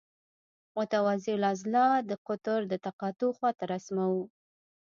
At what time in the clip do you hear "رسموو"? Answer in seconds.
3.73-4.23